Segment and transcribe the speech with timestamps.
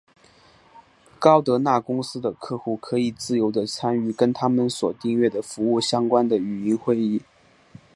[1.19, 7.21] 高德纳公司的客户可以自由的参与跟它们所订阅的服务相关的语音会议。